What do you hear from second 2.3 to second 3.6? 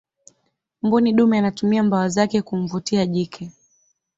kumvutia jike